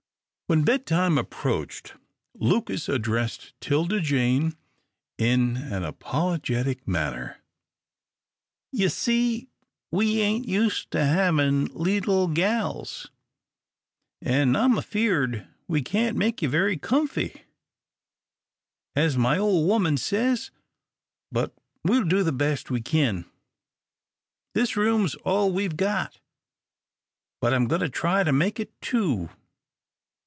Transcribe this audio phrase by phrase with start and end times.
[0.47, 1.93] When bedtime approached,
[2.33, 4.57] Lucas addressed 'Tilda Jane
[5.17, 7.37] in an apologetic manner.
[8.73, 9.47] "Ye see
[9.91, 13.09] we ain't used to havin' leetle gals,
[14.21, 17.43] an' I'm afeard we can't make you very comfy,
[18.93, 20.51] as my ole woman says,
[21.31, 21.55] but
[21.85, 23.23] we'll do the best we kin.
[24.53, 26.19] This room's all we've got,
[27.39, 29.29] but I'm goin' to try to make it two.